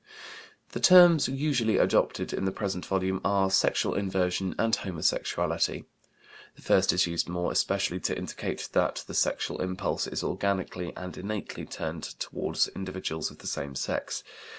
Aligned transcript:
The 0.71 0.79
terms 0.79 1.27
usually 1.27 1.77
adopted 1.77 2.33
in 2.33 2.45
the 2.45 2.51
present 2.51 2.87
volume 2.87 3.21
are 3.23 3.51
"sexual 3.51 3.93
inversion" 3.93 4.55
and 4.57 4.75
"homosexuality." 4.75 5.83
The 6.55 6.61
first 6.63 6.91
is 6.91 7.05
used 7.05 7.29
more 7.29 7.51
especially 7.51 7.99
to 7.99 8.17
indicate 8.17 8.69
that 8.73 9.03
the 9.05 9.13
sexual 9.13 9.61
impulse 9.61 10.07
is 10.07 10.23
organically 10.23 10.91
and 10.97 11.15
innately 11.15 11.67
turned 11.67 12.19
toward 12.19 12.57
individuals 12.75 13.29
of 13.29 13.37
the 13.37 13.45
same 13.45 13.75
sex. 13.75 14.23